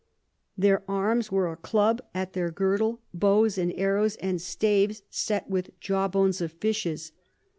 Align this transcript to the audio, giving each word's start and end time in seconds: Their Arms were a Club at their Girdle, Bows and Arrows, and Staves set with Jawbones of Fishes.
Their 0.57 0.81
Arms 0.89 1.31
were 1.31 1.51
a 1.51 1.55
Club 1.55 2.01
at 2.15 2.33
their 2.33 2.49
Girdle, 2.49 3.01
Bows 3.13 3.59
and 3.59 3.71
Arrows, 3.73 4.15
and 4.15 4.41
Staves 4.41 5.03
set 5.11 5.47
with 5.47 5.79
Jawbones 5.79 6.41
of 6.41 6.51
Fishes. 6.53 7.11